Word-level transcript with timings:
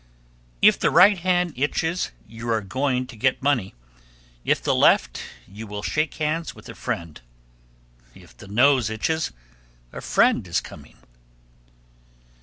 _1292. 0.65 0.67
If 0.67 0.79
the 0.79 0.89
right 0.89 1.17
hand 1.19 1.53
itches, 1.55 2.09
you 2.27 2.49
are 2.49 2.61
going 2.61 3.05
to 3.05 3.15
get 3.15 3.43
money; 3.43 3.75
if 4.43 4.59
the 4.59 4.73
left, 4.73 5.21
you 5.47 5.67
will 5.67 5.83
shake 5.83 6.15
hands 6.15 6.55
with 6.55 6.67
a 6.67 6.73
friend. 6.73 7.21
If 8.15 8.35
the 8.35 8.47
nose 8.47 8.89
itches, 8.89 9.31
a 9.93 10.01
friend 10.01 10.47
is 10.47 10.59
coming. 10.59 10.95